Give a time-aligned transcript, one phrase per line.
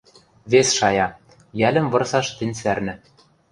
[0.51, 1.07] Вес шая:
[1.59, 2.93] йӓлӹм вырсаш тӹнь цӓрнӹ...